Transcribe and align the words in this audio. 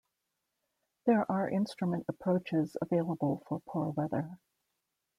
There 1.05 1.31
are 1.31 1.47
instrument 1.47 2.05
approaches 2.07 2.75
available 2.81 3.43
for 3.47 3.61
poor 3.69 3.89
weather. 3.91 4.39